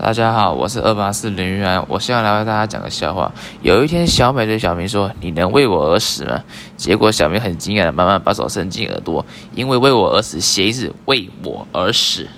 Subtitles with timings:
[0.00, 3.32] 大家好，我是二八四林玉安，我现在来为大家讲个笑话。
[3.62, 6.40] 有一天，小美对小明说：“你能为我而死吗？”
[6.78, 9.26] 结果小明很惊讶的慢慢把手伸进耳朵，
[9.56, 12.28] 因为“为我而死”谐音是“为我而死”。